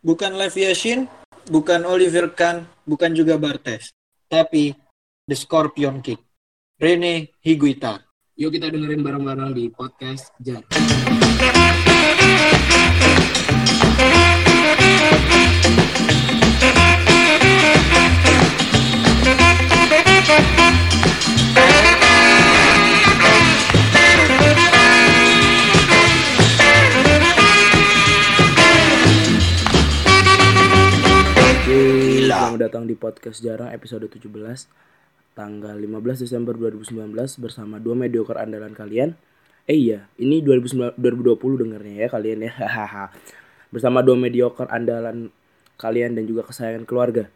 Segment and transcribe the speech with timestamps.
[0.00, 1.04] bukan Lev Yashin,
[1.52, 3.92] bukan Oliver Kahn, bukan juga Bartes,
[4.32, 4.72] tapi
[5.28, 6.20] The Scorpion Kick,
[6.80, 8.00] Rene Higuita.
[8.40, 10.64] Yuk kita dengerin bareng-bareng di podcast Jar.
[32.50, 34.26] Selamat datang di podcast Jarang episode 17
[35.38, 39.14] tanggal 15 Desember 2019 bersama dua mediocre andalan kalian.
[39.70, 42.52] Eh iya, ini 2019 2020 dengernya ya kalian ya.
[42.58, 43.14] Hahaha.
[43.70, 45.30] bersama dua mediocre andalan
[45.78, 47.30] kalian dan juga kesayangan keluarga.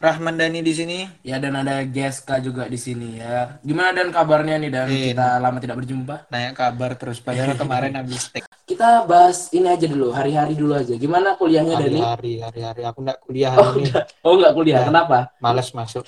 [0.00, 1.04] Rahman Dani di sini.
[1.20, 3.60] Ya dan ada Geska juga di sini ya.
[3.60, 6.32] Gimana dan kabarnya nih dan Eh, kita lama tidak berjumpa.
[6.32, 10.94] Nanya kabar terus padahal kemarin habis tek Kita bahas ini aja dulu, hari-hari dulu aja.
[10.94, 11.98] Gimana kuliahnya Dani?
[11.98, 13.90] hari-hari hari-hari aku enggak kuliah Oh, hari ini.
[13.90, 14.02] udah.
[14.22, 14.86] oh nggak kuliah, Ya.
[14.86, 15.18] kenapa?
[15.38, 16.04] Males masuk.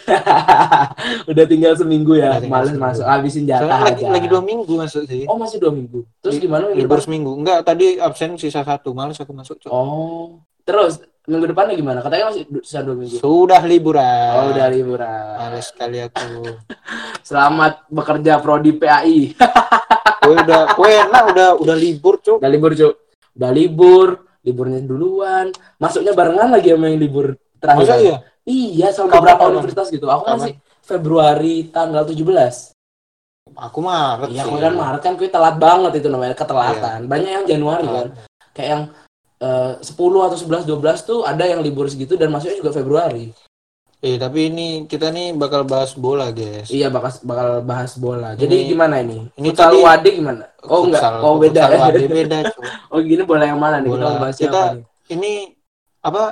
[1.31, 2.87] Udah tinggal seminggu ya, tinggal males seminggu.
[2.87, 4.13] masuk, habisin jatah lagi, aja.
[4.15, 5.27] lagi dua minggu masuk sih.
[5.27, 6.07] Oh masih dua minggu.
[6.23, 7.31] Terus Li- gimana Libur seminggu.
[7.35, 8.95] Enggak, tadi absen sisa satu.
[8.95, 9.71] Males aku masuk, Cok.
[9.71, 11.99] Oh, terus minggu depannya gimana?
[12.05, 13.17] Katanya masih sisa dua minggu.
[13.19, 14.33] Sudah liburan.
[14.37, 15.35] Oh udah liburan.
[15.41, 16.45] Males sekali aku.
[17.29, 19.33] Selamat bekerja prodi PAI.
[20.21, 22.39] Gue udah, gue enak udah udah libur, Cok.
[22.45, 22.95] udah libur cuk.
[23.35, 24.09] Udah libur,
[24.45, 25.49] liburnya duluan.
[25.81, 27.89] Masuknya barengan lagi sama yang libur terakhir.
[27.89, 28.17] Masa iya?
[28.45, 30.07] Iya, sama Kapan, beberapa universitas gitu.
[30.13, 30.37] Aku Kapan?
[30.37, 30.53] masih
[30.85, 32.77] Februari tanggal 17.
[33.57, 37.09] Aku Maret Iya, kan Maret kan kuy telat banget itu namanya ketelatan.
[37.09, 38.09] Banyak yang Januari kan.
[38.53, 38.83] Kayak yang
[39.45, 39.93] eh, 10
[40.25, 43.29] atau 11 12 tuh ada yang libur segitu dan masuknya juga Februari.
[44.01, 46.69] Eh, tapi ini kita nih bakal bahas bola, guys.
[46.69, 48.37] Iya bakal bakal bahas bola.
[48.37, 49.33] Jadi Ini- gimana ini?
[49.33, 50.45] ini Futsal tadi- Wade gimana?
[50.63, 51.81] Oh enggak, Futsal- oh beda futsal.
[51.81, 52.37] Wade beda.
[52.89, 53.89] Oh gini bola yang mana nih?
[53.89, 54.21] Kita Bola.
[54.21, 54.85] bahas Kita- siapa nih?
[55.09, 55.33] Ini
[56.01, 56.23] apa?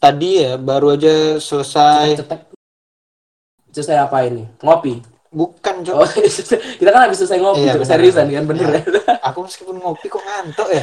[0.00, 2.18] Tadi ya baru aja selesai.
[2.18, 2.40] Cetek.
[3.70, 4.42] Selesai apa ini?
[4.58, 4.98] Ngopi.
[5.30, 5.94] Bukan, Cok.
[5.94, 6.08] Oh,
[6.74, 8.82] kita kan habis selesai ngopi, Iya, seriusan kan bener ya.
[9.30, 10.82] Aku meskipun ngopi kok ngantuk ya.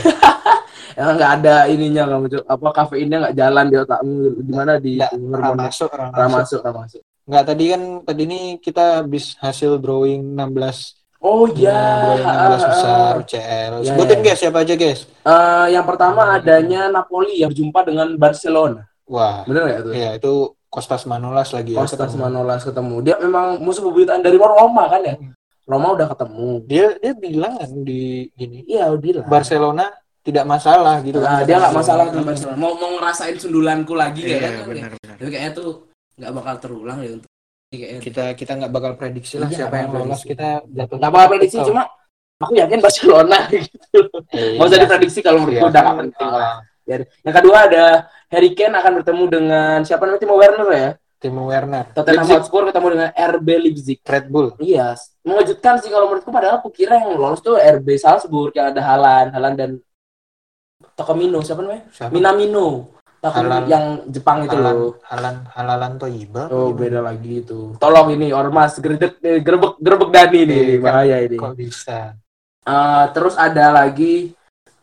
[0.99, 2.43] Emang nggak ada ininya kamu Cuk.
[2.47, 6.63] Apa kafeinnya nggak jalan di otakmu gimana di Nggak, masuk, ra Ra masuk.
[6.63, 7.01] masuk.
[7.27, 11.81] Enggak, tadi kan tadi ini kita habis hasil drawing 16 Oh ya, iya.
[12.07, 13.19] drawing 16 ah, besar ah.
[13.19, 13.71] UCL.
[13.83, 14.25] Iya, Sebutin iya.
[14.31, 14.99] guys siapa aja, guys.
[15.27, 18.87] Eh, yang pertama adanya Napoli yang berjumpa dengan Barcelona.
[19.03, 19.91] Wah, Bener nggak tuh?
[19.91, 20.33] ya itu
[20.67, 21.79] Kostas Manolas lagi ya.
[21.79, 22.21] Kostas ketemu.
[22.23, 22.95] Manolas ketemu.
[23.01, 25.15] Dia memang musuh bebuyutan dari Roma kan ya?
[25.63, 26.49] Roma udah ketemu.
[26.63, 29.25] Dia dia bilang kan di gini, Iya, udah lah.
[29.27, 29.85] Barcelona
[30.21, 31.47] tidak masalah gitu Nah, kan.
[31.47, 32.57] dia nggak masalah dengan Barcelona.
[32.57, 34.51] Mau mau ngerasain sundulanku lagi Iya, ya kan?
[34.65, 35.15] benar benar.
[35.17, 35.69] Tapi kayaknya tuh
[36.17, 37.29] nggak bakal terulang ya untuk
[37.69, 37.99] kayaknya.
[37.99, 40.27] Kita kita nggak bakal prediksi lah Iya, siapa yang lolos prediksi.
[40.29, 40.97] kita jatuh.
[40.99, 41.81] Nggak bakal prediksi cuma
[42.37, 43.99] aku yakin Barcelona gitu.
[44.29, 44.83] Eh, Nggak usah iya.
[44.83, 45.71] diprediksi kalau menurutku Iya.
[45.71, 46.43] udah nggak penting lah.
[46.43, 46.59] Ah,
[47.23, 47.83] Yang kedua ada
[48.27, 50.89] Harry Kane akan bertemu dengan siapa namanya Timo Werner ya.
[51.17, 53.97] Timo Werner, Tottenham Leipzig, Hotspur ketemu dengan RB Leipzig.
[54.05, 54.53] Red Bull.
[54.61, 54.93] Iya,
[55.25, 59.33] mengejutkan sih kalau menurutku padahal aku kira yang lolos tuh RB Salzburg yang ada Halan,
[59.33, 59.69] Halan dan
[60.93, 61.89] Tokomino siapa namanya?
[61.89, 62.13] Siapa?
[62.13, 62.93] Minamino.
[63.17, 63.65] Halan.
[63.65, 64.93] yang Jepang itu Halan, loh.
[65.03, 66.47] Halan, Halalan Toyiba.
[66.47, 67.73] Oh, beda lagi itu.
[67.75, 70.85] Tolong ini Ormas gredek eh, gerbek gerbek Dani Eh, kan.
[70.85, 71.35] bahaya ini.
[71.35, 72.13] Kok bisa?
[72.61, 74.36] Eh, terus ada lagi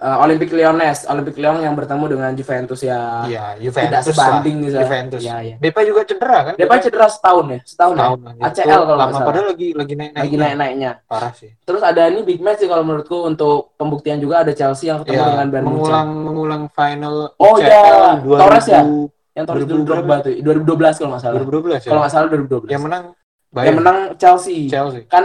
[0.04, 3.24] eh, Olympic Lyonnais, Olympic Lyon yang bertemu dengan Juventus ya.
[3.24, 4.84] Iya, Tidak Juventus sebanding lah.
[4.84, 5.20] Juventus.
[5.20, 5.56] Iya, iya.
[5.56, 6.54] Depa juga cedera kan?
[6.54, 8.26] Paling cedera setahun ya, setahun, tahun ya.
[8.28, 8.40] lagi.
[8.44, 9.26] ACL kalau nggak lama salah.
[9.26, 10.90] padahal lagi lagi naik Lagi naik-naiknya.
[11.04, 11.50] Parah sih.
[11.58, 15.16] Terus ada ini big match sih kalau menurutku untuk pembuktian juga ada Chelsea yang ketemu
[15.16, 15.80] Iya, dengan Bayern Munchen.
[15.80, 18.20] mengulang mengulang final Oh, iya.
[18.20, 18.82] Torres ya?
[18.84, 21.34] 2000 Yang Torres 2000 dulu Drogba tuh, 2012 kalau nggak salah.
[21.40, 21.88] 2012 ya.
[21.88, 22.70] Kalau nggak salah 2012.
[22.70, 24.58] Yang menang Yang Bayern menang Chelsea.
[24.66, 25.02] Chelsea.
[25.06, 25.24] Kan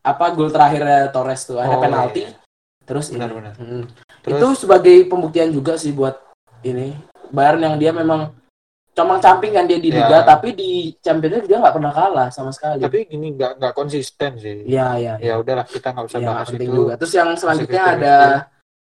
[0.00, 2.24] apa gol terakhirnya Torres tuh ada Oh, penalti.
[2.24, 2.36] iya.
[2.82, 3.18] Terus ini.
[3.18, 3.54] Benar-benar.
[3.58, 3.84] Mm.
[4.26, 6.18] Terus Itu sebagai pembuktian juga sih buat
[6.60, 6.98] ini
[7.30, 8.34] Bayern yang dia memang
[8.90, 10.02] comang camping kan dia di Ya.
[10.02, 12.80] liga tapi di Champions League dia nggak pernah kalah sama sekali.
[12.80, 14.64] tapi gini nggak nggak konsisten sih.
[14.64, 15.14] Iya iya.
[15.20, 16.64] Ya udahlah kita nggak usah Iya, bahas itu.
[16.64, 16.92] juga.
[16.96, 18.14] Terus yang selanjutnya ada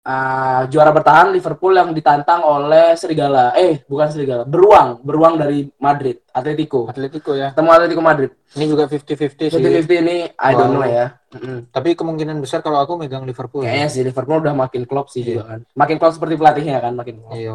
[0.04, 3.52] uh, juara bertahan Liverpool yang ditantang oleh Serigala.
[3.56, 6.88] Eh, bukan Serigala, Beruang, Beruang dari Madrid, Atletico.
[6.88, 7.52] Atletico ya.
[7.52, 8.30] Ketemu Atletico Madrid.
[8.56, 9.60] Ini juga 50-50 sih.
[9.60, 10.82] 50-50 ini I don't Wow.
[10.82, 11.06] know ya.
[11.30, 11.58] Mm-mm.
[11.70, 13.62] Tapi kemungkinan besar kalau aku megang Liverpool.
[13.62, 15.28] Kayaknya sih Liverpool udah makin klop sih Iya.
[15.30, 15.60] juga kan.
[15.78, 17.32] Makin klop seperti pelatihnya kan, makin klop.
[17.36, 17.52] Iya.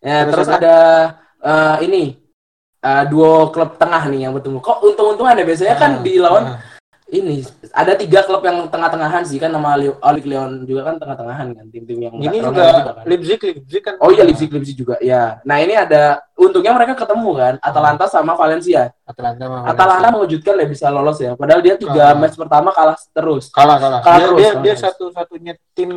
[0.00, 0.76] Ya, Terus terus, ada
[1.42, 2.16] uh, ini
[2.80, 4.62] uh, duo klub tengah nih yang bertemu.
[4.62, 6.58] Kok untung-untungan ya biasanya kan Ah, di lawan ah.
[7.06, 7.38] Ini
[7.70, 11.64] ada tiga klub yang tengah-tengahan sih kan nama Li- Olympic Lyon juga kan tengah-tengahan kan
[11.70, 13.06] tim-tim yang Ini juga kan.
[13.06, 13.94] Leipzig, Leipzig kan.
[13.98, 15.38] Oh iya Leipzig Leipzig juga ya.
[15.42, 18.90] Nah ini ada untungnya mereka ketemu kan Atalanta sama Valencia.
[19.02, 21.32] Atalanta sama Atalanta mengejutkan ya bisa lolos ya.
[21.32, 22.18] Padahal dia tiga Ah.
[22.18, 23.48] match pertama kalah terus.
[23.48, 24.00] kalah kalah.
[24.02, 25.90] Kalah dia terus, dia, kalah dia satu-satunya tim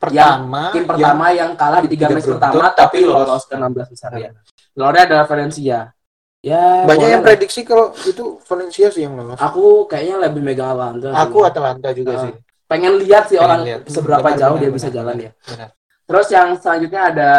[0.00, 3.44] pertama tim pertama yang, kalah di tiga match pertama tapi lolos.
[3.44, 4.30] ke 16 besar ya.
[4.72, 5.92] Lornya adalah Valencia.
[6.42, 7.28] Ya, banyak yang lah.
[7.28, 9.38] prediksi kalau itu Valencia sih yang lolos.
[9.38, 11.08] Aku kayaknya lebih megang Atalanta.
[11.08, 11.20] sih.
[11.22, 12.22] Aku Atalanta juga Ah.
[12.26, 12.34] sih.
[12.66, 13.80] pengen lihat sih Pengen orang lihat.
[13.86, 15.30] seberapa Benar, jauh benar, dia benar, bisa benar, jalan ya.
[15.44, 15.68] Benar.
[16.02, 17.30] Terus yang selanjutnya ada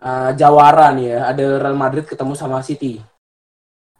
[0.00, 2.96] uh, Jawara nih ya, ada Real Madrid ketemu sama City.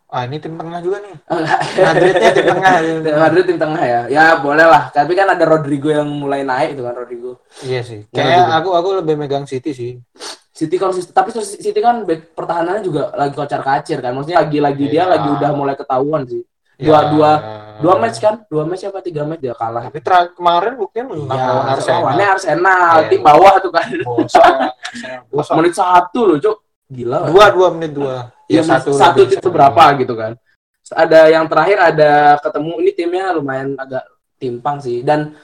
[0.08, 1.14] Ah ini tim tengah juga nih.
[1.22, 1.60] Enggak.
[1.78, 2.72] Madridnya tim tengah.
[3.06, 4.00] Real Madrid tim tengah ya.
[4.08, 4.90] Ya boleh lah.
[4.90, 7.38] Tapi kan ada Rodrigo yang mulai naik itu kan Rodrigo.
[7.60, 8.00] Iya sih.
[8.08, 8.54] Benar Kayak juga.
[8.58, 9.92] aku aku lebih megang City sih.
[10.60, 14.12] City konsisten, tapi City kan back pertahanannya juga lagi kocar kacir kan.
[14.12, 15.12] Maksudnya lagi-lagi dia Iya.
[15.16, 16.44] lagi udah mulai ketahuan sih.
[16.76, 17.08] Dua Ya.
[17.08, 17.30] dua
[17.80, 18.44] dua match kan?
[18.44, 19.88] Dua match apa tiga match dia kalah.
[19.88, 21.96] Tapi terakhir kemarin buktinya menang Ya, lawan Arsenal.
[21.96, 23.08] lawannya Arsenal, Iya.
[23.08, 23.88] tim bawah tuh kan.
[24.06, 24.54] Bosok.
[25.32, 25.54] Bosok.
[25.56, 26.56] Menit satu loh, Cuk.
[26.92, 27.18] Gila.
[27.32, 28.28] Dua dua menit dua.
[28.50, 30.34] ya, satu satu itu berapa gitu kan
[30.90, 34.02] ada yang terakhir ada ketemu ini timnya lumayan agak
[34.42, 35.38] timpang sih dan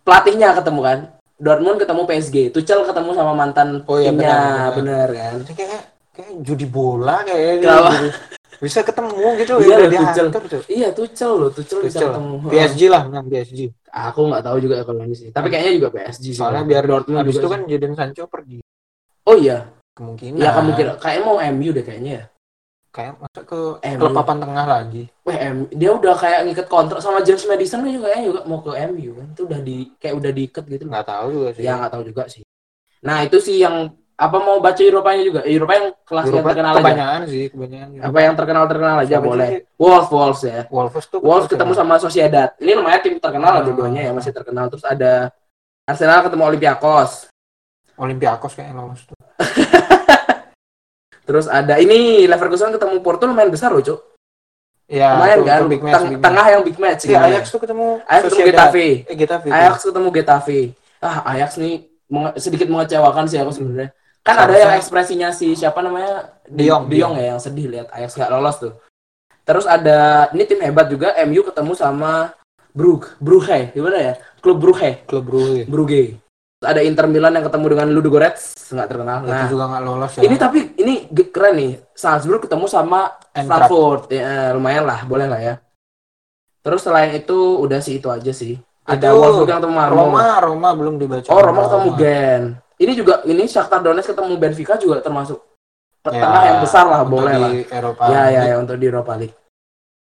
[0.00, 0.98] pelatihnya ketemu kan
[1.36, 5.80] Dortmund ketemu PSG Tuchel ketemu sama mantan Oh, iya, timnya benar, bener kan kayak
[6.10, 7.90] kayak judi bola kayak Kenapa?
[7.94, 8.08] gitu.
[8.56, 10.26] bisa ketemu gitu Iya, udah Tuchel.
[10.26, 10.62] diatur tuh.
[10.66, 12.08] iya Tuchel loh Tuchel, bisa Tuchel.
[12.10, 13.60] ketemu PSG lah menang PSG.
[13.86, 17.20] aku nggak tahu juga kalau ini sih tapi kayaknya juga PSG sih Soalnya biar Dortmund
[17.20, 18.58] Habis itu kan Jadon Sancho pergi.
[19.24, 19.58] oh iya
[19.92, 20.36] Kemungkinan.
[20.36, 22.24] ya kemungkinan kayaknya mau MU deh kayaknya ya
[22.96, 24.00] Kayak masuk ke MU.
[24.00, 25.04] klub papan tengah lagi.
[25.20, 28.58] Wah, M- dia udah kayak ngikat kontrak sama James Madison kan juga kayaknya juga mau
[28.58, 31.62] ke MU kan itu udah di kayak udah diikat gitu Nggak tahu juga sih.
[31.62, 32.42] Ya nggak tahu juga sih.
[33.04, 33.76] Nah itu sih yang
[34.16, 35.40] apa mau baca Eropanya juga?
[35.44, 36.80] Eropa yang kelas yang Eropa terkenal aja.
[36.80, 38.00] kebanyakan sih, kebanyakan.
[38.00, 39.48] Apa yang terkenal terkenal aja Siapa boleh.
[39.76, 40.60] Wolves Wolves ya.
[40.66, 42.48] Wolves tuh Wolves ketemu sama Sociedad.
[42.56, 43.68] Ini lumayan tim terkenal lah Hmm.
[43.68, 44.72] dua-duanya ya masih terkenal.
[44.72, 45.28] Terus ada
[45.84, 47.28] Arsenal ketemu Olympiakos.
[47.94, 49.16] Olympiakos kayaknya lolos tuh.
[51.26, 53.98] Terus ada ini Leverkusen ketemu Porto lumayan besar loh, Cuk.
[54.86, 55.60] Ya, lumayan kan?
[55.66, 56.26] big match, Teng- big match.
[56.30, 57.02] tengah yang big match.
[57.02, 57.26] Iya, gitu.
[57.26, 58.46] Ajax tuh ketemu Ajax ketemu.
[58.46, 58.86] Getafe.
[59.02, 59.48] Eh, Getafe.
[59.50, 60.60] Ajax ketemu Getafe.
[61.02, 61.74] Ah, Ajax nih
[62.06, 63.90] menge- sedikit mengecewakan sih aku sebenarnya.
[64.22, 68.14] Kan ada Seharusnya- yang ekspresinya si siapa namanya De Jong ya yang sedih lihat Ajax
[68.14, 68.72] nggak lolos tuh.
[69.42, 72.30] Terus ada ini tim hebat juga MU ketemu sama
[72.70, 74.12] Brugge, Brugge gimana ya?
[74.38, 75.62] Klub Brugge, klub Brugge.
[75.66, 76.02] Brugge.
[76.56, 79.16] Ada Inter Milan yang ketemu dengan Ludogorets nggak terkenal.
[79.22, 80.20] Itu Nah, juga nggak lolos ya.
[80.24, 80.94] ini tapi ini
[81.28, 81.72] keren nih.
[81.92, 83.68] Salzburg ketemu sama Eintracht.
[83.68, 84.02] Frankfurt.
[84.08, 85.54] Ya, lumayan lah, boleh lah ya.
[86.64, 88.56] Terus selain itu udah sih itu aja sih.
[88.88, 89.76] Ada Itu Wolfsburg yang ketemu.
[89.92, 91.28] Roma, Roma belum dibaca.
[91.28, 92.42] Oh, Roma ketemu Gen.
[92.76, 95.40] Ini juga ini Shakhtar Donetsk ketemu Benfica juga termasuk
[96.06, 97.50] Ya, tengah yang besar lah, boleh di lah.
[97.66, 98.02] Eropa.
[98.06, 99.34] Ya, ya, ya untuk di Europa League.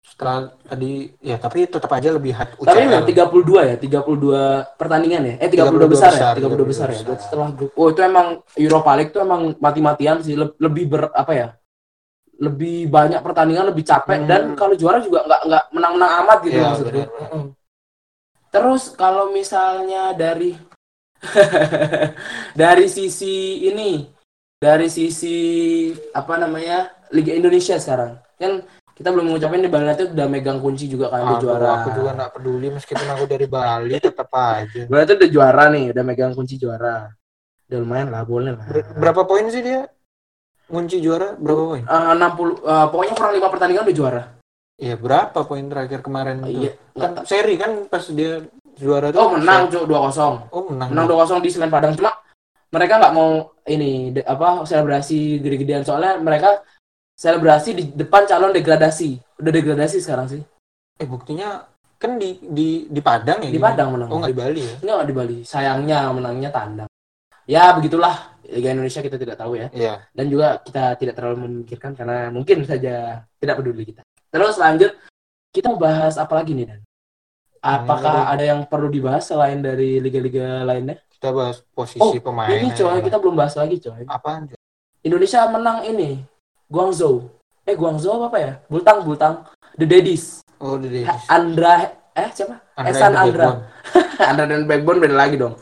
[0.01, 2.77] Setelah tadi ya tapi tetap aja lebih Tapi UCL.
[2.89, 5.33] memang 32 ya, 32 pertandingan ya.
[5.37, 6.97] Eh 32, 32 besar, besar, ya, 32 besar, 32 ya.
[6.97, 7.05] besar.
[7.05, 7.71] Berarti setelah grup.
[7.77, 8.27] Oh, itu emang
[8.57, 11.47] Europa League itu emang mati-matian sih, Le- lebih ber apa ya?
[12.41, 14.29] Lebih banyak pertandingan, lebih capek Hmm.
[14.29, 16.91] dan kalau juara juga nggak nggak menang-menang amat gitu Iya, maksudnya.
[17.05, 17.09] benar.
[17.21, 17.45] Mm-mm.
[18.51, 20.57] Terus kalau misalnya dari
[22.57, 24.09] dari sisi ini,
[24.57, 25.37] dari sisi
[26.11, 30.85] apa namanya Liga Indonesia sekarang, kan kita belum mengucapin nih Bali United udah megang kunci
[30.85, 31.69] juga kan udah juara.
[31.81, 34.81] aku juga nggak peduli meskipun aku dari Bali tetap aja.
[34.85, 37.09] Bali United udah juara nih, udah megang kunci juara.
[37.67, 38.65] Udah lumayan lah, boleh lah.
[38.67, 39.87] Ber- berapa poin sih dia?
[40.67, 41.83] Kunci juara berapa poin?
[41.83, 44.23] Eh, 60 eh, pokoknya kurang lima pertandingan udah juara.
[44.81, 46.65] Iya berapa poin terakhir kemarin itu?
[46.65, 48.41] Iya, Kan seri kan pas dia
[48.75, 49.19] juara tuh.
[49.21, 50.49] Oh, menang, Cuk, 2-0.
[50.49, 50.89] Oh menang.
[50.89, 52.17] menang 2-0 di Semen Padang cuma
[52.71, 56.63] mereka nggak mau ini de- apa selebrasi gede-gedean soalnya mereka
[57.21, 60.41] selebrasi di depan calon degradasi udah degradasi sekarang sih
[60.97, 61.65] Eh buktinya
[61.97, 63.49] kan di di di Padang ya?
[63.49, 63.73] di gimana?
[63.77, 64.75] Padang menang Oh nggak di Bali ya?
[64.81, 66.89] nggak di Bali sayangnya menangnya tandang
[67.45, 69.93] ya begitulah Liga Indonesia kita tidak tahu ya Iya.
[70.11, 74.91] dan juga kita tidak terlalu memikirkan karena mungkin saja tidak peduli kita terus lanjut
[75.53, 76.81] kita bahas apa lagi nih Dan
[77.61, 78.33] apakah Hmm.
[78.33, 82.49] ada yang perlu dibahas selain dari liga-liga lainnya Kita bahas posisi Oh, pemain.
[82.49, 84.49] ini coy kita belum bahas lagi coy Apaan?
[85.01, 86.17] Indonesia menang ini
[86.71, 87.27] Guangzhou.
[87.67, 88.51] Eh Guangzhou apa ya?
[88.71, 89.43] Bultang Bultang.
[89.75, 90.39] The Daddies.
[90.57, 92.63] Oh di Ha- Andra eh siapa?
[92.79, 93.67] Ehsan Andra.
[94.31, 95.59] Andra dan Backbone beda lagi dong.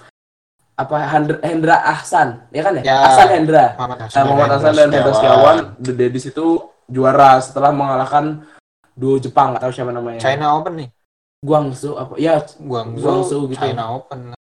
[0.80, 2.84] Apa Hendra, Hendra Ahsan, ya kan ya?
[2.88, 2.98] Ya.
[3.12, 3.76] Ahsan Hendra.
[3.76, 4.24] Muhammad Nah, Hasan.
[4.24, 6.46] Muhammad Ahsan dan Hendra Setiawan, The Daddies itu
[6.88, 8.48] juara setelah mengalahkan
[8.96, 10.24] duo Jepang, nggak tahu siapa namanya.
[10.24, 10.90] China Open nih.
[11.44, 12.16] Guangzhou apa?
[12.16, 13.60] Ya, Guangzhou, Guangzhou gitu.
[13.60, 14.32] China Open.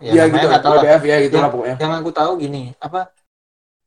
[0.00, 0.64] ya, namanya gitu.
[0.64, 0.72] tahu.
[0.80, 1.42] WBF ya gitu Ya.
[1.44, 1.76] lah pokoknya.
[1.76, 3.00] Yang aku tahu gini, apa?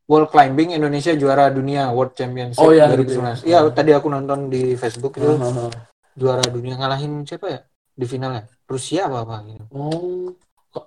[0.03, 3.39] World Climbing Indonesia juara dunia World Championship Oh, iya, 2019.
[3.39, 3.47] gitu.
[3.47, 5.71] Iya, tadi aku nonton di Facebook itu Hahaha.
[6.13, 7.59] juara dunia ngalahin siapa ya?
[7.95, 8.43] Di finalnya.
[8.67, 9.63] Rusia apa apa gitu.
[9.71, 10.35] Oh,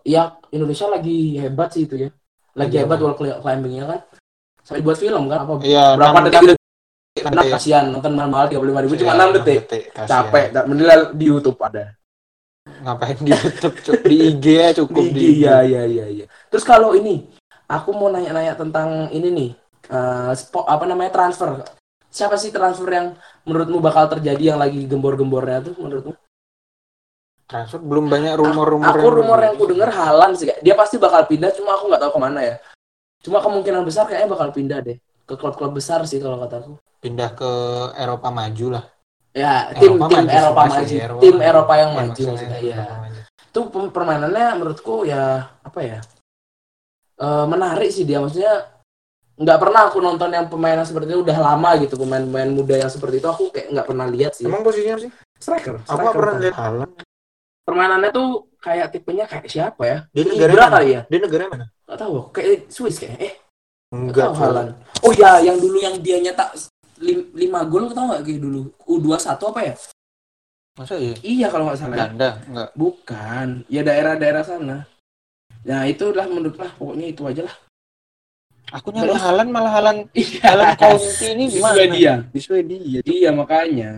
[0.02, 2.10] ya Indonesia lagi hebat sih itu ya.
[2.52, 4.00] Lagi Lagi hebat cli- climbingnya kan.
[4.60, 5.52] Sampai buat film kan apa?
[5.62, 6.58] Iya, Berapa detik
[7.16, 7.56] kan ya.
[7.56, 9.58] kasihan nonton mahal tiga puluh lima ribu cuma Iya, enam detik.
[9.90, 10.08] kasihan.
[10.28, 11.96] Capek, tak mending di YouTube ada.
[12.66, 16.26] ngapain di YouTube di IG ya cukup Di IG, iya iya iya iya.
[16.50, 17.24] Terus kalau ini,
[17.66, 19.50] aku mau nanya-nanya tentang ini nih,
[19.90, 21.62] eh, spo- apa namanya transfer.
[22.08, 23.06] Siapa sih transfer yang
[23.44, 26.14] menurutmu bakal terjadi yang lagi gembor-gembornya tuh menurutmu?
[27.46, 31.54] transfer belum banyak rumor-rumor Aku rumor yang ku denger Halan sih, dia pasti bakal pindah,
[31.54, 32.56] cuma aku nggak tahu ke mana ya.
[33.22, 36.74] Cuma kemungkinan besar kayaknya bakal pindah deh ke klub-klub besar sih kalau kataku.
[36.96, 37.50] pindah ke
[38.02, 38.84] Eropa maju lah
[39.30, 41.34] Ya, tim Eropa tim maju Eropa maju, Eropa tim.
[41.38, 42.76] Eropa yang Ya, maju maksudnya ya.
[42.82, 43.20] Eropa maju.
[43.46, 43.60] Itu
[43.92, 45.22] permainannya menurutku ya
[45.60, 45.98] apa ya?
[47.20, 48.20] Eh, menarik sih dia.
[48.20, 48.72] Maksudnya
[49.36, 51.20] nggak pernah aku nonton yang pemain yang seperti itu.
[51.24, 53.28] Udah lama gitu pemain-pemain muda yang seperti itu.
[53.28, 54.44] Aku kayak nggak pernah lihat sih.
[54.48, 55.12] Emang posisinya apa sih?
[55.36, 55.74] Striker.
[55.80, 56.54] Aku striker nggak pernah lihat.
[57.66, 58.28] Permainannya tuh
[58.62, 59.98] kayak tipenya kayak siapa ya?
[60.14, 60.74] Dia negara Ibra mana?
[60.78, 61.00] kali ya?
[61.10, 61.64] Dia negara mana?
[61.86, 63.34] Nggak tahu kayak Swiss kayak eh.
[63.90, 64.38] Nggak enggak.
[64.38, 64.70] Haaland.
[65.02, 66.54] Oh ya yang dulu yang dia nyetak
[67.02, 68.70] lim- lima gol tau nggak kayak dulu?
[68.86, 69.74] U21 apa ya?
[70.76, 71.14] Masa iya?
[71.26, 71.96] Iya kalau nggak salah.
[71.98, 73.46] Belanda enggak bukan.
[73.66, 74.76] Ya daerah-daerah sana
[75.66, 77.56] nah itulah menurut lah pokoknya itu aja lah
[78.70, 79.22] aku nyari Terus?
[79.22, 83.92] Haaland malah Haaland iya Haaland Conte ini di gimana Swedia di Swedia Iya makanya.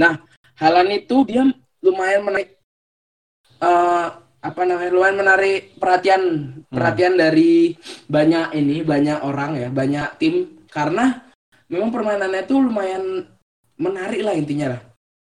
[0.00, 0.12] Nah,
[0.60, 1.48] Halan itu dia
[1.80, 2.52] lumayan menarik
[3.64, 4.06] eh,
[4.40, 6.22] apa namanya lumayan menarik perhatian
[6.68, 7.72] perhatian dari
[8.08, 11.32] banyak ini banyak orang ya banyak tim karena
[11.72, 13.24] memang permainannya itu lumayan
[13.80, 14.82] menarik lah intinya lah.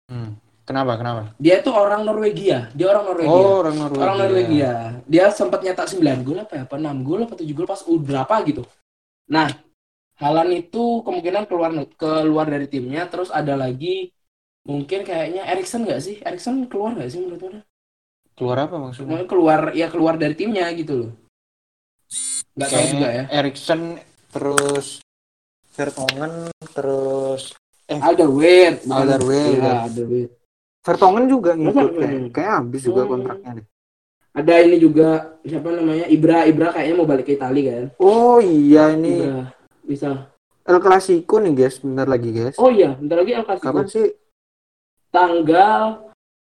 [0.10, 0.32] Hmm.
[0.68, 3.32] Kenapa kenapa Dia itu orang Norwegia, dia orang Norwegia.
[3.32, 4.72] oh orang Norwegia Orang Norwegia.
[5.08, 6.64] Dia sempat nyetak 9 gol apa ya?
[6.68, 8.68] Apa 6 gol apa 7 gol pas U berapa gitu.
[9.28, 9.48] Nah,
[10.18, 14.10] Halan itu kemungkinan keluar keluar dari timnya terus ada lagi
[14.64, 16.18] mungkin kayaknya Erikson nggak sih?
[16.20, 17.62] Erikson keluar nggak sih menurut Anda?
[18.34, 21.12] keluar apa maksudnya Mungkin keluar ya keluar dari timnya gitu loh.
[22.54, 23.24] Nggak tahu Kayak juga ya.
[23.32, 23.82] Erikson
[24.28, 24.88] terus
[25.72, 26.34] Vertonghen
[26.74, 27.54] terus
[27.88, 28.84] Alderweireld.
[28.84, 29.78] bukan- Alderweireld, Iya, kan.
[29.86, 30.34] Alderweireld.
[30.88, 32.00] Vertonghen juga ngikut Masa?
[32.00, 33.12] kayak kayak habis juga Hmm.
[33.12, 33.68] kontraknya deh
[34.32, 35.08] Ada ini juga
[35.42, 36.06] siapa namanya?
[36.08, 37.86] Ibra, Ibra kayaknya mau balik ke Italia kan.
[37.98, 39.52] oh iya ini Ibra
[39.84, 40.10] bisa.
[40.64, 43.66] El Clasico nih guys bentar lagi guys Oh iya, bentar lagi El Clasico.
[43.66, 44.08] kapan sih
[45.10, 45.82] tanggal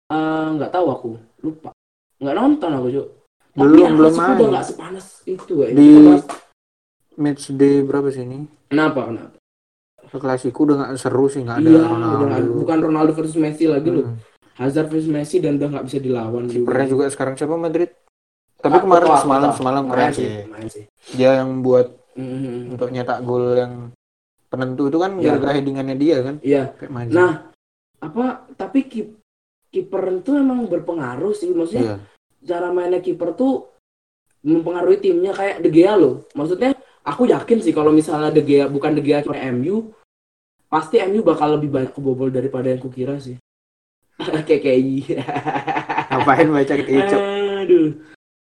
[0.06, 1.08] eh, nggak tahu aku
[1.40, 1.70] lupa
[2.16, 3.06] nggak nonton aku cuk
[3.48, 4.34] tapi Belum, yang belum main.
[4.34, 6.20] udah nggak sepanas itu ya Di-
[7.16, 9.36] match day berapa sih ini kenapa kenapa
[10.04, 13.88] El Clasico udah nggak seru sih nggak ada iya Ronaldo bukan Ronaldo versus Messi lagi
[13.88, 14.20] loh Hmm.
[14.56, 17.04] Hazard versus Messi dan udah nggak bisa dilawan Kipernya juga.
[17.12, 17.92] sekarang siapa Madrid.
[18.56, 22.72] Tapi Aku kemarin semalam semalam keren sih dia yang buat Mhm.
[22.72, 23.92] untuk nyetak gol yang
[24.48, 25.36] penentu itu kan Iya.
[25.36, 26.34] gara-gara headingannya dia kan.
[26.40, 26.72] Iya.
[27.12, 27.52] Nah
[28.00, 28.24] apa
[28.56, 29.20] tapi kip
[29.68, 31.52] kiper itu emang berpengaruh sih.
[31.52, 31.96] Maksudnya iya.
[32.48, 33.68] cara mainnya kiper tuh
[34.40, 36.24] mempengaruhi timnya kayak De Gea loh.
[36.32, 36.72] Maksudnya
[37.04, 39.92] aku yakin sih kalau misalnya De Gea bukan De Gea kiper MU,
[40.66, 43.36] pasti MU bakal lebih banyak kebobol daripada yang kukira sih.
[44.48, 44.94] KKI.
[46.10, 47.22] ngapain baca kecok
[47.62, 47.88] Aduh.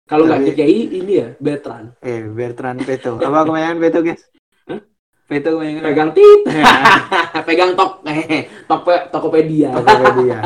[0.05, 1.87] Kalau nggak Tapi- KKI ini ya Bertrand.
[1.99, 4.23] eh Bertrand Peto apa kemenangan Peto guys?
[5.25, 6.39] Peto kemenangan Pegang tit.
[7.47, 8.01] Pegang tok.
[8.65, 9.69] tok Tokopedia.
[9.75, 10.39] Tokopedia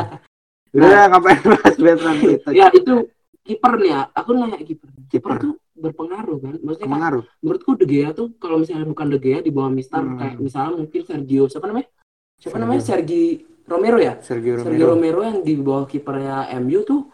[0.74, 3.06] udah ngapain bahas Bertrand Peto ya itu
[3.40, 4.00] kiper nih ya.
[4.12, 4.88] Aku nanya kiper.
[5.06, 6.54] Kiper tuh berpengaruh kan.
[6.60, 10.18] Maksudnya pengaruh menurutku De Gea tuh kalau misalnya bukan De Gea di bawah Mister Hmm.
[10.18, 11.88] kayak misalnya mungkin Sergio siapa namanya
[12.36, 12.60] siapa Sergio.
[12.60, 13.24] namanya Sergi
[13.64, 14.20] Romero ya?
[14.20, 17.08] Sergio Sergio Romero Romero yang di bawah kipernya MU tuh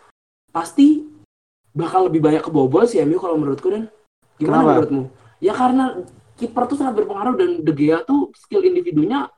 [0.50, 1.07] pasti
[1.71, 3.87] bakal lebih banyak kebobol sih MU kalau menurutku dan.
[4.35, 4.71] Gimana Kenapa?
[4.75, 5.02] menurutmu?
[5.38, 5.85] Ya karena
[6.35, 9.28] kiper tuh sangat berpengaruh dan De Gea tuh skill individunya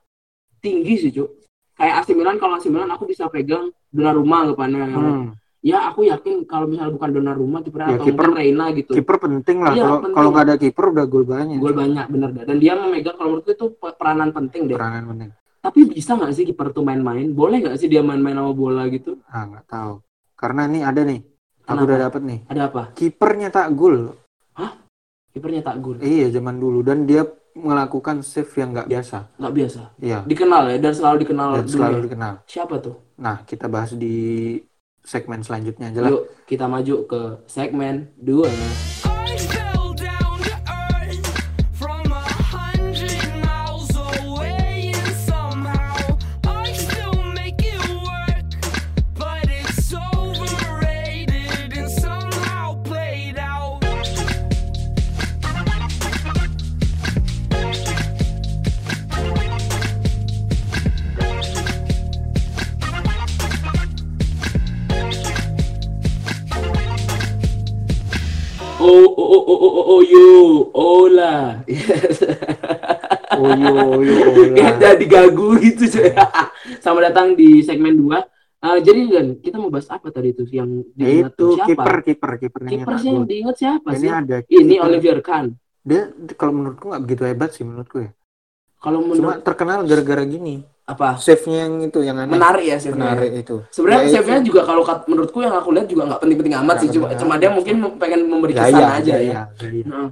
[0.59, 1.29] tinggi sih cuk.
[1.75, 5.27] Kayak AC Milan kalau AC Milan aku bisa pegang Donnarumma anggapannya Hmm.
[5.61, 8.93] ya aku yakin kalau misalnya bukan Donnarumma kipernya Ya, atau kiper- Reina gitu.
[8.95, 9.73] kiper penting lah.
[9.75, 11.59] Iya, kalau nggak ada kiper udah gol banyak.
[11.59, 12.45] Gol banyak bener dah.
[12.47, 14.77] Dan dia memegang kalau menurutku itu pe- peranan penting deh.
[14.79, 15.31] Peranan penting
[15.63, 17.31] tapi bisa nggak sih kiper tuh main-main?
[17.31, 19.23] Boleh nggak sih dia main-main sama bola gitu?
[19.31, 20.03] Ah nggak tahu.
[20.35, 21.21] Karena nih ada nih.
[21.63, 21.87] Aku Kenapa?
[21.87, 22.41] udah dapet nih.
[22.51, 22.83] Ada apa?
[22.99, 24.19] Kiper nyetak gol
[25.33, 26.85] kipernya tak gol iya zaman dulu.
[26.85, 29.19] Dan dia melakukan save yang nggak biasa.
[29.37, 29.83] Nggak biasa?
[30.01, 30.19] Iya.
[30.25, 30.77] Dikenal ya?
[30.81, 31.75] Dan selalu dikenal dan dunia.
[31.77, 32.35] selalu dikenal.
[32.49, 32.97] Siapa tuh?
[33.21, 34.57] Nah kita bahas di
[35.03, 36.11] segmen selanjutnya aja lah.
[36.13, 39.62] Yuk kita maju ke segmen 2 I
[68.83, 70.31] oh oh oh oh oh oh, oh you
[70.75, 72.19] ola yes
[73.33, 74.17] oyo oyo
[74.53, 74.79] Kayak olah.
[74.79, 76.11] jadi gagu gitu cuy.
[76.85, 78.19] Sama datang di segmen 2
[78.59, 82.63] Ah, jadi Dan, kita mau bahas apa tadi itu yang diingat itu kiper kiper Kiper
[82.63, 84.11] nyetak sih yang diingat siapa ini sih?
[84.13, 84.87] ada Ini kiper.
[84.87, 85.47] Olivier Kahn.
[85.83, 86.03] dia
[86.37, 88.11] kalau menurutku nggak begitu hebat sih menurutku ya
[88.79, 91.15] Kalau cuma menurut terkenal gara-gara gini apa?
[91.17, 94.83] save-nya yang itu yang aneh Menarik ya save menarik itu Sebenarnya Ya, save-nya juga kalau
[95.07, 96.89] menurutku yang aku lihat juga nggak penting-penting amat Nggak sih.
[96.91, 99.43] Cuma, cuma dia mungkin pengen memberi kesan aja gaya, ya.
[99.55, 99.83] gaya.
[99.87, 100.09] Nah,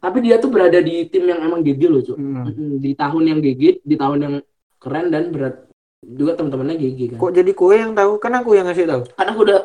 [0.00, 2.16] Tapi dia tuh berada di tim yang emang gigi loh, Cuk.
[2.16, 2.48] Hmm.
[2.80, 4.34] Di tahun yang gigi, di tahun yang
[4.80, 5.68] keren dan berat
[6.00, 7.20] juga teman-temannya gigi kan.
[7.20, 9.58] kok jadi kue yang tahu kan aku yang ngasih tahu Kan aku udah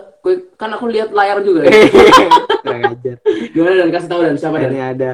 [0.60, 1.72] kan aku lihat layar juga ya.
[3.56, 4.72] Gimana dan kasih tahu dan siapa dan?
[4.72, 5.10] ini ada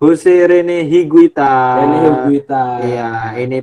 [0.00, 2.64] Jose Rene Higuita Rene Higuita.
[2.82, 3.60] iya ini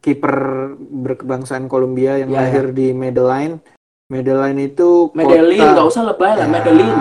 [0.00, 0.36] kiper
[0.80, 3.60] berkebangsaan Kolombia yang Iya, lahir di Medellin
[4.08, 6.92] Medellin itu Medellin, nggak usah lebay lah, Ya, Medellin.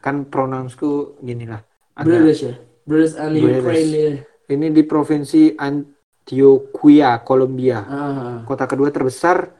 [0.00, 1.60] kan pronounsku gini lah
[1.96, 2.54] British ya.
[2.82, 3.34] British and.
[3.34, 3.92] Ukraine.
[3.92, 4.10] ya.
[4.48, 9.52] ini di provinsi Antioquia Kolombia Ah, kota kedua terbesar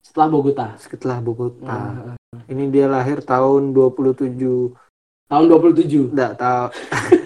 [0.00, 0.66] setelah Bogota.
[0.76, 2.14] setelah Bogota Ah,
[2.46, 4.74] ini dia lahir tahun 27
[5.24, 6.10] tahun 27.
[6.10, 6.64] enggak tahu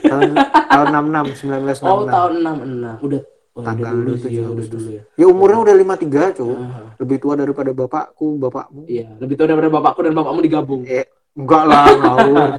[0.02, 0.30] tahun
[0.66, 2.96] tahun 66 1966 Oh, tahun 66.
[3.00, 3.20] Udah
[3.58, 4.70] oh, Tanggal udah dulu 27 sih, ya, udah Agustus.
[4.78, 5.02] dulu ya.
[5.12, 9.68] ya umurnya udah 53 cuy Ah, lebih tua daripada bapakku bapakmu iya, lebih tua daripada
[9.68, 10.82] bapakku dan bapakmu digabung.
[10.84, 12.50] eh enggak lah ngawur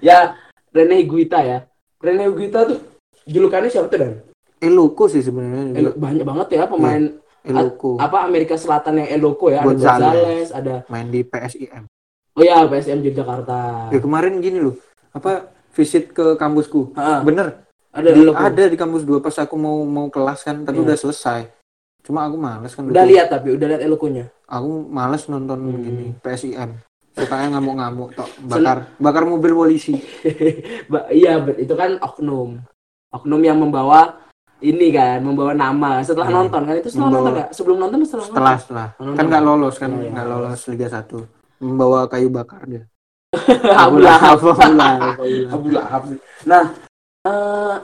[0.00, 0.36] Ya,
[0.70, 1.64] Rene Higuita ya.
[1.96, 2.78] Rene Higuita tuh
[3.24, 4.12] julukannya siapa tuh dan?
[4.58, 5.72] Eluku sih sebenarnya.
[5.72, 7.02] Elo- banyak banget ya pemain
[7.42, 9.60] Eluku apa Amerika Selatan yang Eloko ya.
[9.60, 10.00] Ada Gonzales.
[10.00, 11.84] Gonzales, ada main di PSIM
[12.34, 13.88] oh ya PSM Yogyakarta.
[13.88, 14.74] ya kemarin gini loh
[15.12, 17.62] apa visit ke kampusku Ah, bener
[17.94, 20.84] ada Di- ada di kampus dua pas aku mau mau kelas kan tapi Iya.
[20.84, 21.40] udah selesai
[22.02, 24.28] cuma aku males kan Udah lihat tapi udah lihat Elokonya.
[24.44, 25.78] aku males nonton Hmm.
[25.78, 26.76] gini PSIM
[27.14, 29.94] sukanya ngamuk-ngamuk tok bakar bakar mobil polisi
[30.90, 32.58] Ba- iya, bet- itu kan oknum.
[33.08, 34.18] Oknum yang membawa
[34.58, 36.36] ini kan, membawa nama setelah Iya.
[36.36, 37.48] nonton kan itu setelah Membawa- nonton nggak?
[37.52, 39.14] Sebelum nonton atau setelah, setelah setelah Nonton.
[39.14, 40.10] kan nggak lolos kan Oh, iya.
[40.10, 41.16] nggak lolos Liga 1
[41.56, 42.82] membawa kayu bakar dia
[43.30, 43.72] nonton?
[43.76, 44.38] Abu Lahab.
[44.38, 45.14] Abu Lahab.
[45.48, 46.02] Abu Lahab.
[46.44, 46.64] Nah,
[47.24, 47.76] eh,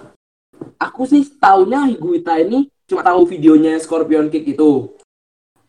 [0.77, 4.93] aku sih taunya Higuita ini cuma tahu videonya Scorpion Kick itu.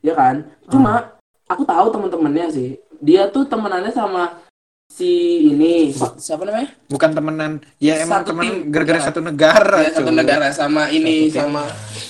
[0.02, 0.50] Ya kan?
[0.68, 2.70] Cuma aku tahu teman-temannya sih.
[2.98, 4.38] Dia tuh temenannya sama
[4.92, 5.08] si
[5.48, 6.76] ini siapa namanya?
[6.86, 8.56] bukan temenan ya emang Satu temen tim.
[8.68, 9.08] gara-gara Bukan.
[9.08, 11.42] satu negara Ya, satu negara sama ini Satu tim.
[11.48, 11.64] sama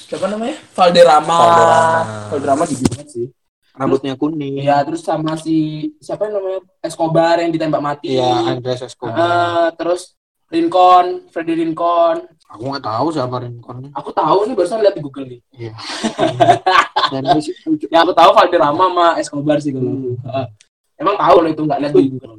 [0.10, 0.58] siapa namanya?
[0.74, 1.38] Valderrama.
[1.38, 1.92] Valderrama.
[2.28, 3.28] Valderrama gigi banget sih.
[3.72, 5.56] rambutnya kuning Iya, terus sama si
[5.98, 8.18] siapa yang namanya Escobar yang ditembak mati.
[8.18, 9.16] Iya, Andres Escobar.
[9.16, 10.02] Eh, terus
[10.52, 12.28] Lincoln, Freddy Lincoln.
[12.52, 13.88] aku nggak tahu siapa Rincon.
[13.96, 15.40] Aku tahu nih barusan lihat di Google nih.
[15.56, 15.74] Iya.
[17.16, 17.24] Dan
[17.88, 19.88] Ya aku tahu Valderrama sama Escobar sih kalau.
[19.88, 20.20] Hmm.
[20.20, 20.46] Heeh.
[21.00, 22.36] Emang tahu loh itu nggak lihat di Google.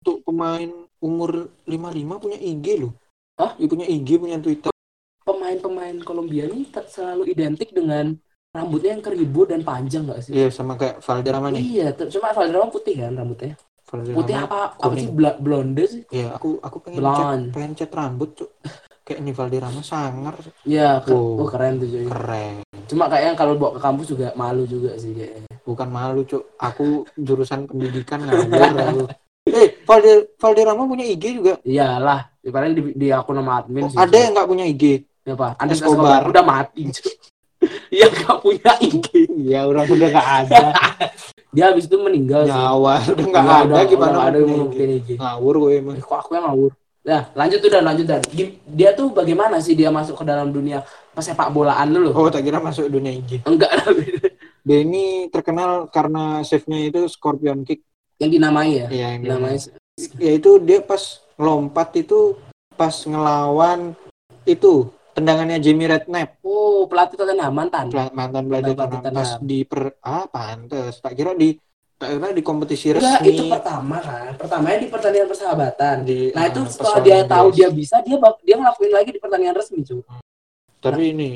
[0.00, 0.68] untuk pemain
[1.00, 2.92] umur 55 punya IG loh.
[3.40, 3.56] Hah?
[3.56, 4.72] Dia punya IG, punya Twitter.
[5.24, 8.16] Pemain-pemain Kolombia ini selalu identik dengan
[8.52, 10.32] rambutnya yang keribu dan panjang nggak sih?
[10.36, 11.62] Iya, sama kayak Valderrama nih.
[11.64, 13.56] Iya, cuma Valderrama putih kan rambutnya.
[13.90, 14.72] Putih apa?
[14.72, 16.02] Apa sih blonde sih?
[16.08, 17.18] Iya, aku aku pengen Blonde.
[17.18, 18.50] cat, pengen cat rambut, Cuk.
[19.02, 20.34] Kayak ini Valderrama sangar.
[20.62, 21.42] Iya, ke- Wow.
[21.42, 22.06] oh, keren tuh cuy.
[22.06, 22.54] keren.
[22.86, 25.50] Cuma kayaknya kalau bawa ke kampus juga malu juga sih kayaknya.
[25.60, 26.54] Bukan malu, Cuk.
[26.56, 29.00] Aku jurusan pendidikan ngawur aku.
[29.44, 31.58] Eh, Valder Valderrama punya IG juga.
[31.60, 33.98] Iyalah, ya, paling di, di akun nama admin Oh, sih.
[33.98, 34.84] ada yang nggak punya IG?
[35.20, 35.58] Siapa?
[35.58, 36.22] Andres Escobar.
[36.22, 36.30] Escobar.
[36.30, 36.82] Udah mati.
[36.86, 37.12] cuy.
[37.90, 39.06] Iya nggak punya IG.
[39.26, 40.64] Iya, orang udah nggak ada.
[41.50, 42.54] Dia habis itu meninggal sih.
[42.54, 45.08] Nyawa udah nggak ada udah- gimana udah ada yang bikin IG.
[45.18, 45.94] Ngawur gue emang.
[45.98, 46.72] Eh, kok aku yang ngawur.
[47.00, 48.20] Nah, lanjut tuh dan lanjut dan.
[48.70, 52.12] Dia tuh bagaimana sih dia masuk ke dalam dunia pesepak bolaan dulu?
[52.12, 53.42] Oh, tak kira masuk dunia IG.
[53.42, 53.72] Enggak
[54.66, 57.82] Dia ini terkenal karena save-nya itu scorpion kick.
[58.20, 58.86] yang dinamai ya.
[58.92, 59.56] Iya, yang Dinamai.
[60.20, 61.00] Ya itu dia pas
[61.34, 62.36] ngelompat itu
[62.76, 63.96] pas ngelawan
[64.44, 67.92] itu tendangannya Jamie Redknapp Oh, pelatih Tottenham mantan.
[67.92, 69.12] pela- mantan pelatih Tottenham.
[69.12, 71.52] Pas di per ah pantes tak kira di
[71.94, 74.32] tak kira di kompetisi Enggak, resmi itu pertama kan.
[74.34, 75.96] Pertamanya di pertandingan persahabatan.
[76.02, 79.56] di Nah, itu ah, setelah dia tahu dia bisa, dia dia ngelakuin lagi di pertandingan
[79.56, 80.00] resmi, cuy.
[80.80, 81.30] tapi ini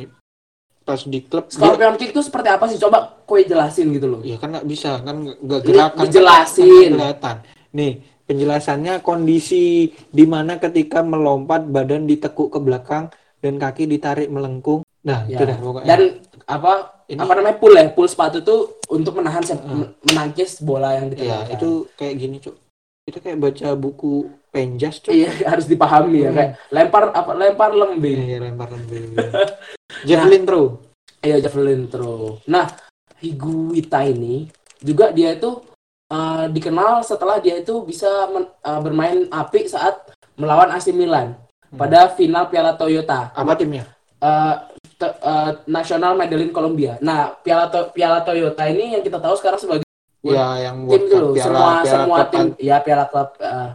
[0.81, 2.81] pas di klub dia, Scorpion kick itu seperti apa sih?
[2.81, 4.21] Coba kue jelasin gitu loh.
[4.25, 6.65] ya kan nggak bisa kan nggak gerakan kan dijelasin.
[6.65, 7.37] nggak kelihatan
[7.73, 7.93] nih
[8.25, 9.65] penjelasannya kondisi
[10.09, 13.13] di mana ketika melompat badan ditekuk ke belakang
[13.45, 15.37] dan kaki ditarik melengkung nah Ya.
[15.37, 16.01] itu dah pokoknya Dan
[16.45, 16.73] apa
[17.05, 17.93] Ini- apa namanya pull ya?
[17.93, 19.93] Pull sepatu tuh untuk menahan Hmm.
[20.03, 21.53] menangkis bola yang Iya, ditendangkan.
[21.53, 22.57] itu kayak gini, Cuk.
[23.05, 24.13] Itu kayak baca buku
[24.49, 25.13] penjas, Cuk.
[25.13, 26.37] Iya, harus dipahami ya Hmm.
[26.41, 28.21] kayak lempar apa lempar lembing.
[28.25, 29.21] Iya, lempar lembing.
[30.09, 30.81] Javelin throw.
[31.21, 32.41] Iya, javelin throw.
[32.47, 32.73] Nah,
[33.17, 34.49] Higuita ini
[34.81, 35.61] juga dia itu
[36.09, 39.97] uh, dikenal setelah dia itu bisa men- uh, bermain apik saat
[40.35, 41.44] melawan AC Milan Hmm.
[41.75, 43.31] Pada final Piala Toyota.
[43.31, 43.85] Apa timnya?
[44.19, 44.57] Uh,
[44.95, 46.97] to- eh, nasional Medellin Kolombia.
[46.99, 49.83] Nah, Piala To- Piala Toyota ini yang kita tahu sekarang sebagai
[50.25, 52.77] Ya, yang tim World itu Cup, loh, piala, semua piala semua klub tim an- ya
[52.81, 53.69] Piala klub eh,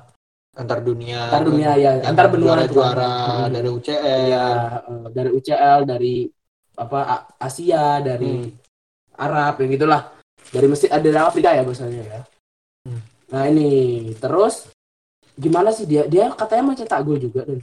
[0.58, 1.20] antar dunia.
[1.30, 2.68] antar dunia ya, antar benua itu kan.
[2.74, 3.50] juara-juara Hmm.
[3.54, 4.22] dari UCL.
[4.26, 4.46] ya
[4.82, 6.16] eh, dari UCL dari
[6.74, 7.00] apa
[7.38, 8.58] Asia dari Hmm.
[9.16, 10.02] Arab yang gitulah
[10.50, 12.22] dari Mesir ada dari Afrika ya bahasanya ya
[12.82, 13.02] Hmm.
[13.30, 13.70] nah ini
[14.16, 14.74] terus
[15.36, 17.62] gimana sih dia dia katanya mau cetak gol juga dan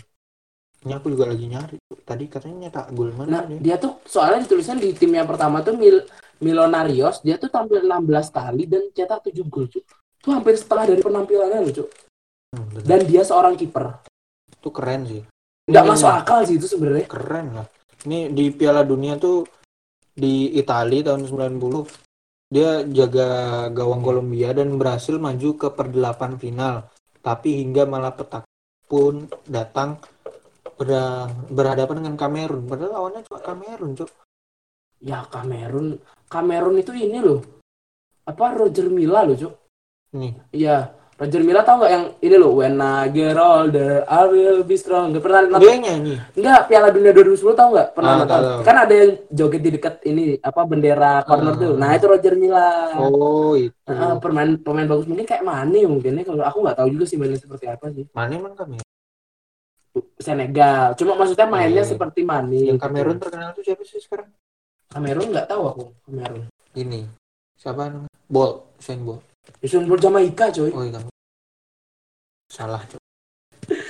[0.86, 1.76] Ini aku juga lagi nyari.
[2.06, 3.58] Tadi katanya nyetak gol nah mana dia?
[3.58, 6.06] dia tuh soalnya dituliskan di tim yang pertama tuh Mil
[6.38, 11.02] Milonarios dia tuh tampil 16 kali dan cetak 7 gol cuy itu hampir setengah dari
[11.02, 11.88] penampilannya loh cuy
[12.54, 12.86] Hmm, bener.
[12.86, 13.98] dan dia seorang kiper
[14.54, 15.22] itu keren sih.
[15.66, 17.66] nggak Ini masuk akal sih itu sebenarnya Keren lah.
[18.06, 19.42] Ini di Piala Dunia tuh
[20.14, 21.90] di Italia tahun 90
[22.46, 23.28] dia jaga
[23.74, 26.86] gawang Kolombia dan berhasil maju ke perdelapan final.
[27.18, 28.46] Tapi hingga malah petak
[28.86, 29.98] pun datang
[30.76, 32.64] ber- berhadapan dengan Kamerun.
[32.64, 34.10] Padahal lawannya cuma Kamerun, Cuk.
[34.96, 37.44] ya Kamerun Kamerun itu ini loh
[38.24, 39.52] apa Roger Milla loh cuy
[40.16, 44.60] Nih, Iya, Roger Milla tau nggak yang ini loh, When I get older, I will
[44.62, 45.12] be strong.
[45.12, 45.60] Gak pernah nonton?
[45.60, 46.16] dia nyanyi.
[46.32, 47.88] Enggak, Piala Dunia 2010 tau nggak?
[47.92, 48.40] Pernah Ah, nonton?
[48.62, 51.60] Kan ada yang joget di dekat ini, apa bendera corner Ah.
[51.60, 51.72] tuh.
[51.74, 52.68] Nah itu Roger Milla.
[52.96, 53.76] Oh, itu.
[53.84, 56.24] Ah, pemain pemain bagus mungkin kayak Mane mungkin ya.
[56.24, 58.08] Kalau aku nggak tahu juga sih mainnya seperti apa sih.
[58.10, 58.85] Mana emang Kamerun?
[60.18, 60.92] Senegal.
[60.96, 62.56] Cuma maksudnya mainnya Eh, seperti Mane.
[62.72, 62.84] Yang gitu.
[62.84, 64.28] Kamerun terkenal tuh siapa sih sekarang?
[64.92, 65.84] Kamerun nggak tahu aku.
[66.06, 66.44] Kamerun.
[66.76, 67.08] Ini.
[67.56, 68.12] Siapa namanya?
[68.28, 69.22] Bolt, Usain Bolt.
[69.64, 70.70] Usain Bolt Jamaika coy.
[70.72, 71.00] Oh iya.
[72.52, 73.00] Salah, Cuk.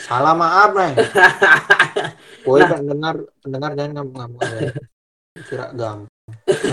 [0.00, 0.96] Salah maaf, Nay.
[2.46, 2.78] Woi, Nah.
[2.78, 4.40] pendengar, pendengar jangan ngamuk-ngamuk.
[5.44, 5.66] Kira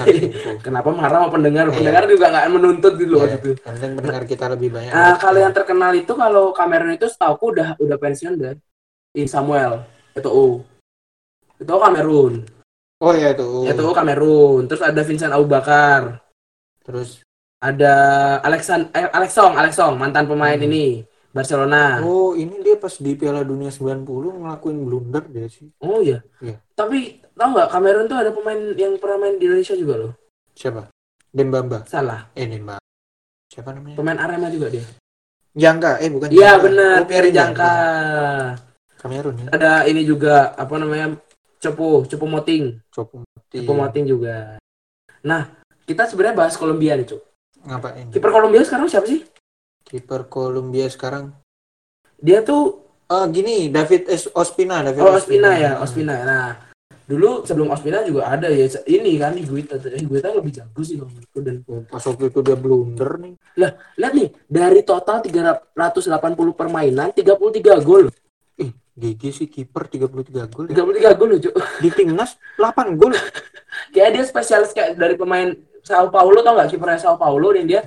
[0.08, 0.52] info.
[0.64, 1.66] Kenapa marah sama pendengar?
[1.70, 1.76] Iya.
[1.78, 3.50] Pendengar juga nggak menuntut gitu loh Iya, gitu.
[3.62, 4.94] Penting pendengar kita lebih banyak.
[4.94, 8.56] Nah, kalau yang terkenal itu kalau Cameron itu setahu udah udah pensiun deh.
[9.14, 9.86] Ini Samuel,
[10.18, 10.66] itu U.
[11.62, 12.42] Itu Kamerun.
[12.98, 13.46] Oh iya itu.
[13.64, 14.66] Itu Kamerun.
[14.66, 16.18] Terus ada Vincent Abu Bakar.
[16.82, 17.22] Terus
[17.64, 17.96] Ada
[18.44, 20.68] Alexan eh, Alexong, Alexong mantan pemain Hmm.
[20.68, 21.00] ini
[21.32, 22.04] Barcelona.
[22.04, 24.04] oh, ini dia pas di Piala Dunia 90
[24.44, 25.72] ngelakuin blunder dia sih.
[25.80, 26.20] Oh iya.
[26.44, 26.60] Iya.
[26.76, 30.14] Tapi tahu nggak Kamerun tuh ada pemain yang pernah main di Indonesia juga loh.
[30.52, 30.92] Siapa?
[31.32, 31.88] Dembamba.
[31.88, 32.28] Salah.
[32.36, 32.84] Eh, Dembamba.
[33.48, 33.96] Siapa namanya?
[33.96, 34.84] Pemain Arema juga dia.
[35.56, 36.04] Jangka.
[36.04, 37.74] Eh, bukan Iya benar, Oh, Pierre Jangka.
[39.04, 39.48] Kamerun ya.
[39.52, 41.20] Ada ini juga apa namanya?
[41.60, 42.80] Cepu, Cepu Moting.
[42.88, 44.56] Copo Cepu Moting juga.
[45.24, 45.52] Nah,
[45.84, 47.22] kita sebenarnya bahas Kolombia nih, Cuk.
[47.64, 48.08] Ngapain?
[48.12, 49.24] Kiper Kolombia sekarang siapa sih?
[49.84, 51.36] Kiper Kolombia sekarang.
[52.20, 54.26] Dia tuh Oh, gini, David S.
[54.34, 56.24] Ospina, David oh Ospina ya, Ospina.
[56.26, 56.56] Nah,
[57.06, 59.78] dulu sebelum Ospina juga ada ya ini kan Higuita.
[59.78, 63.34] Higuita lebih jago sih kalau menurutku dan Pas waktu itu dia blunder nih.
[64.00, 68.10] lihat nih dari total 380 permainan 33 gol.
[68.94, 70.66] Gigi sih kiper 33 gol.
[70.70, 70.86] ya.
[70.86, 71.56] 33 gol loh, Cuk.
[71.82, 73.14] Di timnas 8 gol.
[73.94, 75.50] Kayak dia spesialis kayak dari pemain
[75.82, 77.82] Sao Paulo tau nggak kipernya Sao Paulo dan dia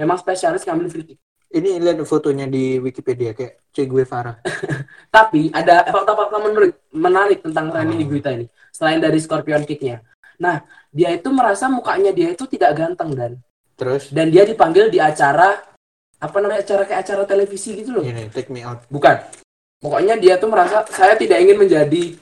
[0.00, 1.18] memang spesialis ngambil free kick.
[1.46, 4.36] Ini lihat fotonya di Wikipedia kayak Che Guevara.
[5.16, 8.00] Tapi ada fakta-fakta menarik, menarik tentang Rene Oh.
[8.00, 8.48] Higuita ini.
[8.72, 10.02] Selain dari scorpion kicknya.
[10.36, 10.60] Nah,
[10.92, 13.32] dia itu merasa mukanya dia itu tidak ganteng dan
[13.76, 15.52] Terus dan dia dipanggil di acara
[16.16, 18.04] apa namanya acara kayak acara televisi gitu loh.
[18.04, 18.80] ini take me out.
[18.88, 19.20] Bukan.
[19.86, 22.18] Pokoknya dia tuh merasa saya tidak ingin menjadi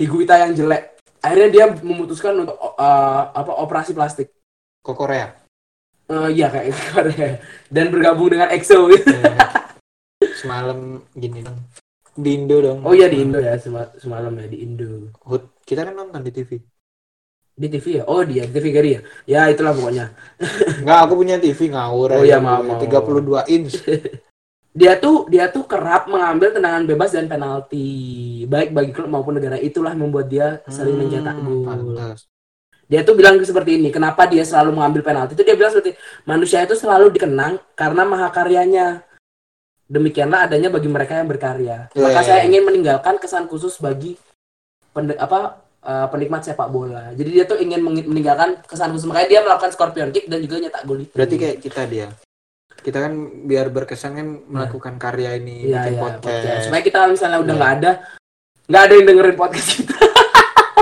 [0.00, 0.96] Higuita yang jelek.
[1.20, 4.32] Akhirnya dia memutuskan untuk uh, apa operasi plastik.
[4.80, 5.36] Ke Korea.
[6.08, 7.00] Eh, iya kayak gitu.
[7.68, 9.12] dan bergabung dengan EXO gitu.
[10.40, 11.60] Semalam gini dong.
[12.16, 12.80] Di Indo dong.
[12.88, 15.12] Oh iya di Indo ya sema- semalam ya di Indo.
[15.28, 15.60] Hut.
[15.60, 16.56] Kita kan nonton di TV.
[17.52, 18.04] Di TV ya?
[18.08, 19.00] Oh dia TV Gari ya?
[19.28, 20.08] Ya itulah pokoknya.
[20.80, 22.16] Enggak, aku punya TV ngawur.
[22.16, 22.32] Oh aja.
[22.32, 22.80] iya, maaf, maaf.
[22.80, 23.76] 32 inch.
[24.74, 27.86] Dia tuh dia tuh kerap mengambil tendangan bebas dan penalti
[28.44, 29.54] baik bagi klub maupun negara.
[29.54, 31.62] Itulah membuat dia sering mencetak Hmm, gol.
[31.62, 32.26] pantas.
[32.90, 33.94] Dia tuh bilang seperti ini.
[33.94, 35.38] Kenapa dia selalu mengambil penalti?
[35.38, 35.94] Itu dia bilang seperti
[36.26, 39.06] manusia itu selalu dikenang karena mahakaryanya.
[39.86, 41.86] Demikianlah adanya bagi mereka yang berkarya.
[41.94, 42.50] Ya, Maka ya, saya ya.
[42.50, 44.18] ingin meninggalkan kesan khusus bagi
[44.90, 47.14] pende- apa eh, penikmat sepak bola.
[47.14, 49.06] Jadi dia tuh ingin meninggalkan kesan khusus.
[49.06, 51.04] Makanya dia melakukan scorpion kick dan juga nyetak gol.
[51.14, 52.08] Berarti kayak kita dia.
[52.84, 53.12] Kita kan
[53.48, 56.24] biar berkesan kan melakukan karya ini Iya, bikin iya, podcast.
[56.28, 56.62] podcast.
[56.68, 57.58] Supaya kita misalnya udah Iya.
[57.58, 57.90] nggak ada,
[58.68, 59.96] nggak ada yang dengerin podcast kita.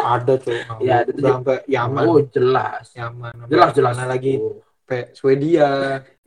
[0.03, 0.59] Ada tuh.
[0.83, 1.21] Iya, ada tuh.
[1.23, 2.03] Udah sampai Yaman.
[2.05, 3.35] Oh jelas, Yaman.
[3.47, 3.95] jelas jelas.
[3.95, 4.59] Mana lagi Oh.
[4.83, 5.71] sampai Swedia.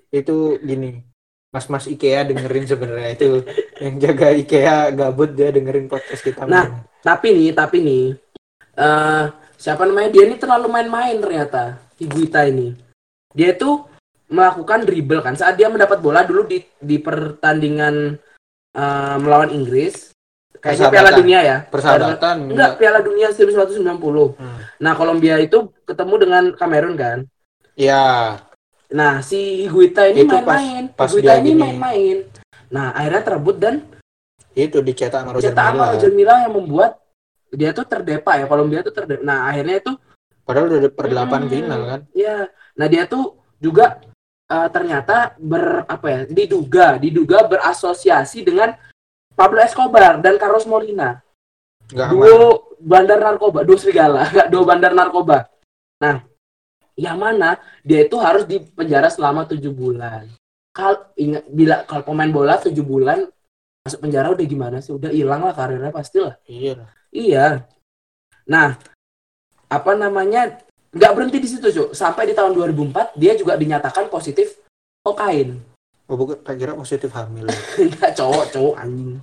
[0.08, 1.04] Itu gini.
[1.52, 3.30] Mas-mas IKEA dengerin sebenarnya itu
[3.84, 6.44] yang jaga IKEA gabut dia dengerin podcast kita.
[6.44, 6.88] Nah.
[7.00, 8.06] Tapi nih, tapi nih,
[8.76, 9.24] eh
[9.56, 11.80] siapa namanya dia ini terlalu main-main ternyata.
[11.96, 12.76] Higuita ini,
[13.32, 13.84] dia itu
[14.26, 18.18] melakukan dribble kan saat dia mendapat bola dulu di di pertandingan
[18.74, 20.16] eh, melawan Inggris
[20.66, 20.90] Kayaknya.
[20.90, 21.58] Piala Dunia ya.
[21.70, 22.82] Persahabatan, Enggak.
[22.82, 23.86] Piala Dunia 1990.
[24.34, 24.58] Hmm.
[24.82, 27.18] Nah, Kolombia itu ketemu dengan Kamerun kan.
[27.78, 28.34] Ya,
[28.90, 30.94] Nah, si Higuita ini main-main.
[30.94, 32.18] Higuita ini main-main.
[32.70, 33.82] Nah, akhirnya terebut dan
[34.56, 35.86] itu dicetak sama Roger cetak sama.
[35.98, 37.02] Roger Milla yang membuat
[37.52, 38.46] dia tuh terdepa ya.
[38.46, 39.22] Kolombia tuh terdepa.
[39.22, 39.94] Nah, akhirnya itu
[40.46, 42.00] Padahal udah per delapan Hmm, final kan.
[42.14, 42.54] Iya.
[42.78, 43.98] Nah, dia tuh juga
[44.50, 46.22] eh, ternyata ber apa ya?
[46.28, 48.74] Diduga, diduga berasosiasi dengan
[49.36, 51.20] Pablo Escobar dan Carlos Molina.
[51.92, 52.18] Enggak aman.
[52.18, 52.42] duo
[52.82, 55.46] bandar narkoba, duo serigala, enggak duo bandar narkoba.
[56.02, 56.26] Nah,
[56.96, 60.32] yang mana dia itu harus dipenjara selama tujuh bulan.
[60.76, 63.28] Kal ingat bila kalau pemain bola tujuh bulan
[63.86, 64.96] masuk penjara udah gimana sih?
[64.96, 66.36] Udah hilang lah karirnya pastilah.
[66.48, 66.90] Iya.
[67.14, 67.48] Iya.
[68.50, 68.76] Nah,
[69.70, 70.60] apa namanya?
[70.96, 71.90] Nggak berhenti di situ, Cuk.
[71.92, 74.64] Sampai di tahun 2004 dia juga dinyatakan positif
[75.04, 75.60] kokain.
[76.08, 77.52] Oh, bukan, tak kira positif hamil.
[77.84, 79.20] Enggak cowok, cowok anjing.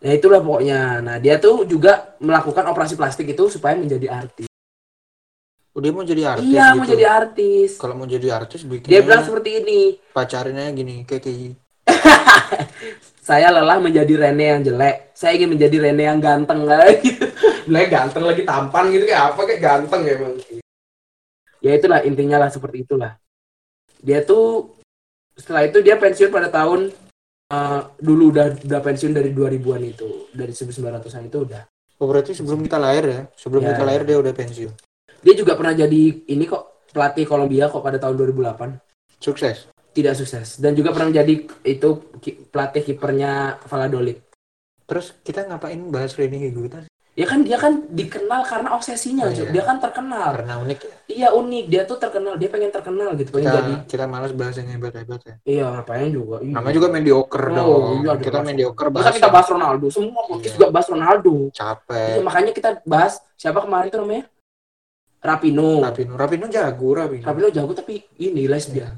[0.00, 0.80] Nah, itulah pokoknya.
[1.04, 4.50] Nah, dia tuh juga melakukan operasi plastik itu supaya menjadi artis.
[5.70, 6.82] Oh, dia mau jadi artis iya, gitu.
[6.82, 7.70] mau jadi artis.
[7.78, 11.54] Kalau mau jadi artis bikin Dia bilang seperti ini, pacarnya gini kayak kayak
[13.28, 15.14] saya lelah menjadi Rene yang jelek.
[15.14, 17.14] Saya ingin menjadi Rene yang ganteng lagi.
[17.70, 20.34] Bilangnya ganteng lagi tampan gitu kayak apa kayak ganteng ya emang.
[21.60, 23.16] Ya itulah intinya lah seperti itulah.
[24.00, 24.76] Dia tuh
[25.36, 26.92] setelah itu dia pensiun pada tahun
[27.52, 31.62] eh, dulu udah udah pensiun dari 2000-an itu, dari 1900-an itu udah.
[32.00, 33.20] Oh, berarti sebelum kita lahir ya?
[33.36, 34.72] Sebelum Ya, kita lahir dia udah pensiun.
[35.20, 38.80] Dia juga pernah jadi ini kok pelatih Kolombia kok pada tahun 2008.
[39.20, 39.68] Sukses.
[39.90, 41.88] Tidak sukses dan juga pernah menjadi itu
[42.48, 44.22] pelatih kipernya Valladolid.
[44.86, 46.89] Terus kita ngapain bahas Reni Higuita?
[47.20, 49.52] Ya kan dia kan dikenal karena obsesinya, Oh, iya.
[49.52, 50.32] Dia kan terkenal.
[50.32, 50.94] Karena unik ya.
[51.10, 53.74] Iya unik, dia tuh terkenal, dia pengen terkenal gitu, pengen Kita, jadi.
[53.84, 55.34] kita malas bahas yang hebat-hebat ya.
[55.44, 56.40] Iya, ngapain juga.
[56.40, 56.52] Iya.
[56.56, 57.84] Namanya juga mediocre Oh, dong.
[58.00, 58.48] iya, kita jelas.
[58.48, 59.12] mediocre Masa bahas.
[59.12, 60.56] kita yang bahas Ronaldo, semua podcast Iya.
[60.56, 61.34] juga bahas Ronaldo.
[61.36, 62.14] Iya, capek.
[62.24, 64.24] makanya kita bahas siapa kemarin tuh namanya?
[65.20, 65.84] Rapino.
[65.84, 67.24] Rapino, Rapino jago Rapino.
[67.28, 68.96] Rapino jago tapi ini lesbian.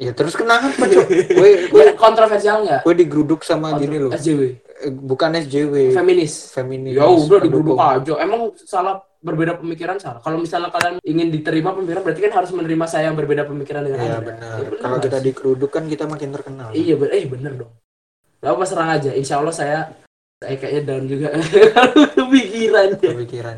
[0.00, 1.06] Ya terus kenapa cok?
[1.36, 2.80] Gue gue Ya, kontroversial nggak?
[2.82, 4.08] gue digeruduk sama gini loh.
[4.10, 4.42] SJW,
[4.80, 6.48] Eh, Bukan SJW, feminis.
[6.50, 6.96] feminis.
[6.96, 8.16] Ya udah digeruduk aja.
[8.16, 10.16] Emang salah berbeda pemikiran salah.
[10.18, 14.00] Kalau misalnya kalian ingin diterima pemikiran berarti kan harus menerima saya yang berbeda pemikiran dengan
[14.00, 14.24] Iya Anda.
[14.24, 14.56] benar.
[14.56, 16.68] Ya, benar, Kalau kita digeruduk kan kita makin terkenal.
[16.72, 17.72] Iya, be- eh bener dong.
[18.40, 19.10] Gak apa serang aja.
[19.12, 19.78] Insya Allah saya
[20.40, 21.28] saya kayaknya down juga.
[22.16, 22.88] Kepikiran.
[22.96, 23.56] Kepikiran.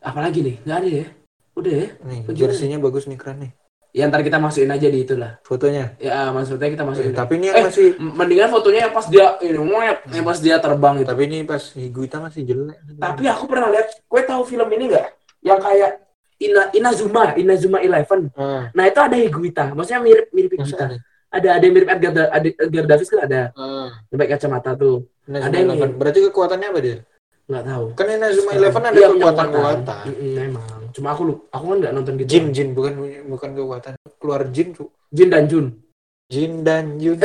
[0.00, 0.56] Apalagi nih?
[0.64, 1.06] Gak ada ya?
[1.52, 1.86] Udah ya?
[2.08, 3.52] Nih, jersinya bagus nih keren nih.
[3.98, 5.42] Ya ntar kita masukin aja di itulah.
[5.42, 5.98] Fotonya.
[5.98, 7.12] Ya maksudnya kita Eh, masukin.
[7.12, 10.56] tapi ini yang Eh, masih Mendingan fotonya yang pas dia ini ngoyak, yang pas dia
[10.56, 11.08] terbang itu.
[11.08, 12.78] tapi ini pas Higuita masih jelek.
[12.94, 15.06] Tapi aku pernah lihat, gue tahu film ini nggak?
[15.42, 15.90] Yang kayak
[16.38, 18.30] Ina Inazuma, Inazuma Eleven.
[18.32, 20.84] Ah, Nah itu ada Higuita, maksudnya mirip mirip Higuita.
[20.86, 20.96] ada?
[21.28, 23.42] Ada ada yang mirip Edgar, Da- Edgar Davis kan ada,
[24.06, 25.10] yang pakai kacamata tuh.
[25.26, 25.92] Inazuma Ada yang.
[25.98, 26.96] Berarti kekuatannya apa dia?
[27.50, 27.84] Nggak tahu.
[27.98, 30.04] Kan Inazuma Eleven ada Iya, punya kekuatan-kekuatan.
[30.06, 30.77] Mm-mm, emang.
[30.98, 32.26] Cuma aku lu, aku kan nggak nonton gitu.
[32.26, 32.92] Jin, Jin bukan
[33.30, 33.94] bukan kekuatan.
[34.18, 34.90] Keluar Jin tuh.
[35.14, 35.66] Jin dan Jun.
[36.26, 37.18] Jin dan Jun.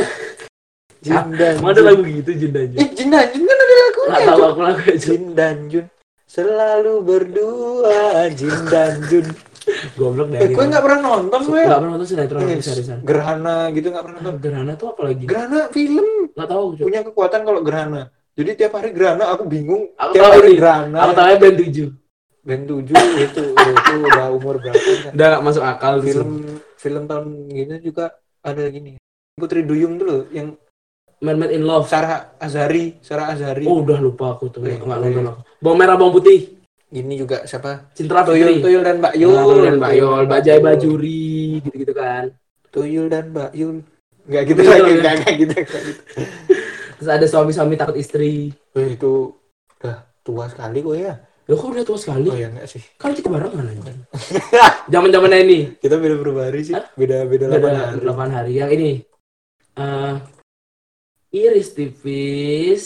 [1.04, 1.82] Jin dan Jun.
[1.82, 2.78] lagu gitu Jin dan Jun.
[2.78, 4.06] Eh, Jin dan Jun kan ada lagunya.
[4.06, 4.80] Nggak tahu aku lagu.
[4.94, 5.86] Jin dan Jun
[6.30, 9.26] selalu berdua Jin dan Jun.
[9.98, 10.38] Goblok deh.
[10.38, 11.62] Eh, gue nggak pernah nonton gue.
[11.66, 12.98] Nggak pernah nonton sinetron seriusan.
[13.02, 14.36] Gerhana gitu nggak pernah nonton.
[14.38, 15.24] Gerhana tuh apa lagi?
[15.26, 16.64] Gerhana film Nggak tahu.
[16.78, 16.84] Cuk.
[16.86, 18.02] punya kekuatan kalau gerhana.
[18.34, 19.90] Jadi tiap hari gerhana aku bingung.
[19.98, 20.96] Aku tiap hari gerhana.
[21.02, 22.03] Aku tahu band 7.
[22.44, 22.92] Band 7
[23.24, 25.12] itu itu udah umur berapa kan?
[25.16, 25.94] Udah nggak masuk akal.
[26.04, 26.30] Film
[26.76, 29.00] film tahun gitu juga ada gini.
[29.34, 30.52] Putri Duyung loh yang
[31.24, 31.88] Mermaid in Love.
[31.88, 33.64] Sarah Azhari, Sarah Azhari.
[33.64, 34.60] Oh udah lupa aku tuh.
[34.68, 35.02] Eh, Nggak eh.
[35.08, 35.40] nonton aku.
[35.64, 36.60] Bawang merah bawang putih.
[36.94, 37.90] Ini juga siapa?
[37.96, 38.62] Tuyul, Fitri.
[38.62, 39.34] Tuyul dan Mbak Yul.
[39.34, 40.22] Tuyul dan Mbak Yul.
[40.30, 41.34] Bajai Bajuri.
[41.64, 42.30] Gitu-gitu kan.
[42.70, 43.76] Tuyul dan Mbak Yul.
[44.28, 45.52] Enggak gitu Tuyul, lagi, enggak kayak gitu.
[45.58, 46.02] nggak gitu.
[47.00, 48.54] Terus ada suami-suami takut istri.
[48.76, 49.34] Eh, itu
[49.80, 51.14] udah tua sekali kok ya.
[51.44, 52.28] Loh kok udah tua sekali?
[52.32, 52.80] Oh ya enggak sih.
[52.96, 53.92] Kan kita barengan aja.
[54.92, 55.76] Zaman-zaman ini.
[55.76, 56.72] Kita beda berapa hari sih?
[56.72, 56.88] Hah?
[56.96, 57.98] Beda 8 hari.
[58.00, 58.52] 8 hari.
[58.56, 58.90] Yang ini.
[59.76, 60.14] eh
[61.34, 62.82] Iris tipis.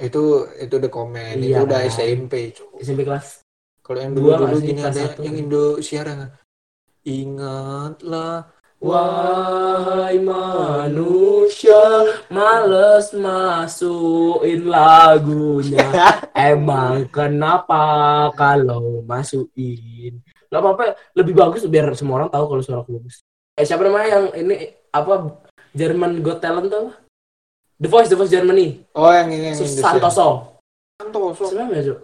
[0.00, 1.60] Itu itu udah komen, Iya.
[1.60, 2.50] itu udah SMP.
[2.56, 2.80] Cuk.
[2.80, 3.44] SMP kelas.
[3.84, 6.32] Kalau yang dulu dulu gini ada yang Indo siaran.
[7.04, 8.48] Ingatlah
[8.80, 11.76] Wahai manusia,
[12.32, 15.84] males masukin lagunya.
[16.32, 20.24] Emang kenapa kalau masukin?
[20.48, 23.20] Gak apa-apa, lebih bagus biar semua orang tahu kalau suara aku bagus.
[23.60, 25.28] Eh siapa namanya yang ini apa
[25.76, 26.96] German Got Talent tuh?
[27.76, 28.80] The Voice, The Voice Germany.
[28.96, 29.60] Oh yang ini yang.
[29.60, 30.56] Santoso.
[30.96, 31.52] Santoso.
[31.52, 31.98] Siapa Cuk?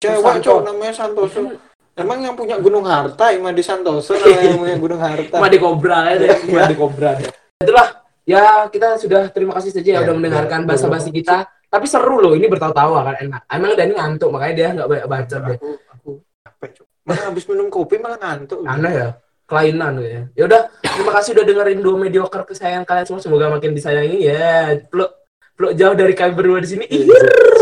[0.00, 1.71] Cewek cowok namanya Santoso.
[1.92, 5.36] Emang yang punya Gunung Harta Imadi Santoso yang punya Gunung Harta.
[5.36, 7.20] Made Cobra ya, Made Cobra.
[7.60, 7.88] Itulah
[8.24, 11.88] ya kita sudah terima kasih saja ya, Ya, udah mendengarkan ya, bahasa basi kita Tapi
[11.88, 13.42] seru loh, ini bertawa-tawa kan enak.
[13.48, 15.56] Emang Dani ngantuk, makanya dia nggak banyak baca deh.
[15.56, 16.10] aku aku
[16.44, 16.70] capek
[17.02, 19.08] malah habis minum kopi malah ngantuk Aneh ya,
[19.48, 20.22] kelainan ya.
[20.36, 23.24] Ya udah, terima kasih udah dengerin dua mediocre kesayangan kalian semua.
[23.24, 24.76] Semoga makin disayangi ya.
[24.84, 25.16] Peluk,
[25.56, 26.84] peluk jauh dari kalian berdua di sini.
[26.92, 27.08] Ih,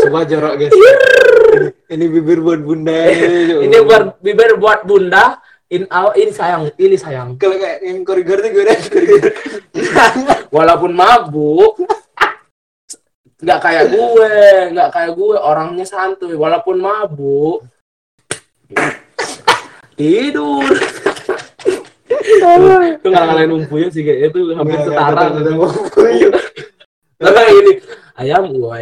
[0.03, 0.75] semua jorok guys
[1.91, 3.63] ini, bibir buat bunda Iya.
[3.67, 5.39] ini buat bibir buat bunda.
[5.71, 7.39] In, aw- ini sayang, ini sayang.
[7.39, 8.79] kalau kayak yang korigor tuh gue udah
[10.51, 11.79] Walaupun mabuk,
[13.39, 14.31] nggak kayak gue,
[14.75, 15.35] nggak kayak gue.
[15.39, 16.35] Orangnya santuy.
[16.35, 17.63] Walaupun mabuk,
[19.95, 20.67] tidur.
[22.11, 25.23] itu nggak ngalahin umpunya sih kayaknya itu hampir setara.
[27.15, 27.73] Tapi ini
[28.19, 28.79] ayam gue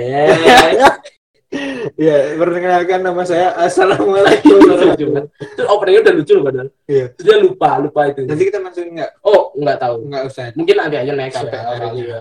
[1.95, 2.17] ya.
[2.35, 6.69] perkenalkan nama saya assalamualaikum itu openingnya udah lucu loh padahal.
[6.85, 7.05] Iya.
[7.13, 8.21] Terus Dia lupa, lupa itu.
[8.23, 9.95] nanti kita masukin nggak Oh, nggak tahu.
[10.05, 11.89] nggak usah Mungkin nanti aja naik Suka ya.
[11.91, 12.17] Iya.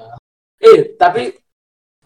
[0.58, 1.22] Eh, tapi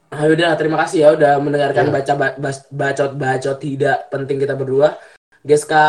[0.09, 1.93] ah, udah terima kasih ya udah mendengarkan Ya.
[1.93, 4.99] baca ba- bas- bacot-bacot tidak penting kita berdua.
[5.43, 5.85] Geska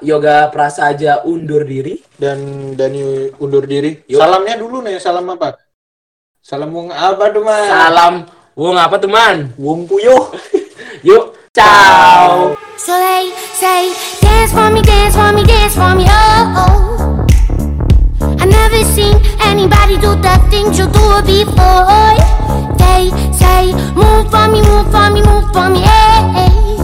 [0.00, 2.02] Yoga Prasaja undur diri.
[2.16, 2.38] dan
[2.72, 5.54] Dani undur diri salamnya dulu nih salam apa
[6.40, 8.14] salam wong apa tuh mas Salam
[8.56, 9.52] Wong apa teman?
[9.54, 10.32] wong puyuh
[11.02, 12.56] Yuk, ciao.
[12.78, 16.54] So they say, dance for me, dance for me, dance for me, oh.
[16.56, 17.26] oh.
[18.40, 22.16] I never seen anybody do the things you do before.
[22.80, 26.22] They say, move for me, move for me, move for me, hey.
[26.36, 26.78] hey.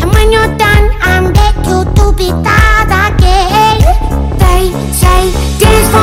[0.00, 3.78] And when you're done, I beg you to be that again.
[4.38, 5.30] They say,